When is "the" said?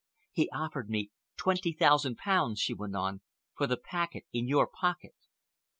3.67-3.77